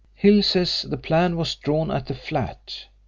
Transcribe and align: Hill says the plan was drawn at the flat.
Hill 0.15 0.41
says 0.41 0.81
the 0.81 0.97
plan 0.97 1.37
was 1.37 1.53
drawn 1.53 1.91
at 1.91 2.07
the 2.07 2.15
flat. 2.15 2.85